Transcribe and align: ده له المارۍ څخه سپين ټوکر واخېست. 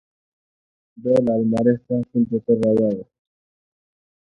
ده 1.03 1.13
له 1.25 1.33
المارۍ 1.39 1.75
څخه 1.83 1.95
سپين 2.05 2.21
ټوکر 2.29 2.57
واخېست. 2.61 3.13